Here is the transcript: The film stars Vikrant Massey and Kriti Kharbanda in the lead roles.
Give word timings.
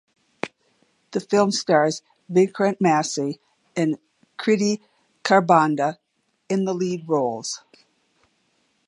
The 1.11 1.19
film 1.19 1.51
stars 1.51 2.01
Vikrant 2.27 2.81
Massey 2.81 3.39
and 3.75 3.99
Kriti 4.35 4.81
Kharbanda 5.23 5.99
in 6.49 6.65
the 6.65 6.73
lead 6.73 7.07
roles. 7.07 7.61